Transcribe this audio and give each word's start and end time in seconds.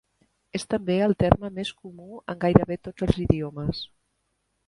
És 0.59 0.63
també 0.69 0.93
el 1.07 1.11
terme 1.23 1.51
més 1.57 1.73
comú 1.83 2.17
en 2.35 2.41
gairebé 2.45 2.77
tots 2.87 3.07
els 3.09 3.23
idiomes. 3.27 3.83